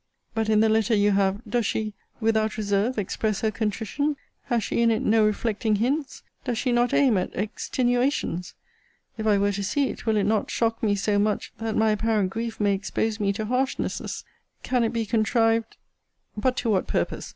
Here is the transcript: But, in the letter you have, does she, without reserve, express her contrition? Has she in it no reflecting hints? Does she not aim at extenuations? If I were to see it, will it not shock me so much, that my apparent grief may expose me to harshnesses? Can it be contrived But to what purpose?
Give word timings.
But, 0.33 0.49
in 0.49 0.61
the 0.61 0.67
letter 0.69 0.95
you 0.95 1.11
have, 1.11 1.41
does 1.47 1.67
she, 1.67 1.93
without 2.19 2.57
reserve, 2.57 2.97
express 2.97 3.41
her 3.41 3.51
contrition? 3.51 4.15
Has 4.45 4.63
she 4.63 4.81
in 4.81 4.89
it 4.89 5.03
no 5.03 5.23
reflecting 5.23 5.75
hints? 5.75 6.23
Does 6.43 6.57
she 6.57 6.71
not 6.71 6.91
aim 6.91 7.19
at 7.19 7.31
extenuations? 7.33 8.55
If 9.19 9.27
I 9.27 9.37
were 9.37 9.51
to 9.51 9.63
see 9.63 9.89
it, 9.91 10.07
will 10.07 10.17
it 10.17 10.23
not 10.23 10.49
shock 10.49 10.81
me 10.81 10.95
so 10.95 11.19
much, 11.19 11.53
that 11.59 11.75
my 11.77 11.91
apparent 11.91 12.31
grief 12.31 12.59
may 12.59 12.73
expose 12.73 13.19
me 13.19 13.31
to 13.33 13.45
harshnesses? 13.45 14.23
Can 14.63 14.83
it 14.83 14.91
be 14.91 15.05
contrived 15.05 15.77
But 16.35 16.57
to 16.57 16.71
what 16.71 16.87
purpose? 16.87 17.29